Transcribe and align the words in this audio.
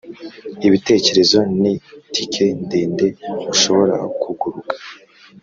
ibitekerezo 0.67 1.39
ni 1.61 1.73
tike 2.13 2.45
ndende 2.63 3.07
ushobora 3.53 3.95
kuguruka 4.21 4.75